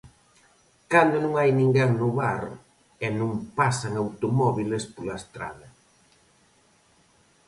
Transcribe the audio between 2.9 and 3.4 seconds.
e non